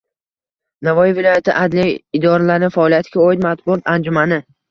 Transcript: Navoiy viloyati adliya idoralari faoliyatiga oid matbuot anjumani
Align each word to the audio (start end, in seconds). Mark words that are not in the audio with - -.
Navoiy 0.87 1.13
viloyati 1.17 1.53
adliya 1.65 1.91
idoralari 2.21 2.71
faoliyatiga 2.79 3.23
oid 3.29 3.47
matbuot 3.47 3.87
anjumani 3.97 4.43